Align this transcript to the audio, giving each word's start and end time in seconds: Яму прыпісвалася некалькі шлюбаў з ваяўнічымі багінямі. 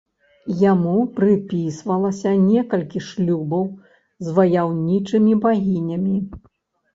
Яму 0.59 0.93
прыпісвалася 1.17 2.31
некалькі 2.45 2.99
шлюбаў 3.09 3.63
з 4.25 4.35
ваяўнічымі 4.39 5.33
багінямі. 5.45 6.17